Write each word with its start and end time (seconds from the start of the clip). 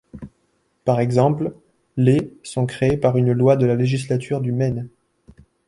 Par 0.83 0.99
exemple, 0.99 1.53
les' 1.95 2.33
sont 2.43 2.65
créées 2.65 2.97
par 2.97 3.17
une 3.17 3.33
loi 3.33 3.55
de 3.55 3.67
la 3.67 3.75
Législature 3.75 4.41
du 4.41 4.51
Maine. 4.51 4.89